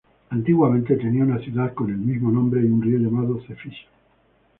[0.31, 3.85] Antiguamente tenía una ciudad con el mismo nombre y un río llamado Cefiso.